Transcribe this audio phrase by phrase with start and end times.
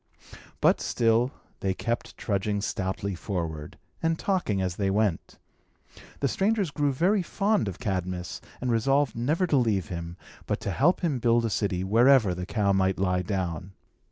[0.61, 5.37] But still they kept trudging stoutly forward, and talking as they went.
[6.21, 10.17] The strangers grew very fond of Cadmus, and resolved never to leave him,
[10.47, 13.73] but to help him build a city wherever the cow might lie down.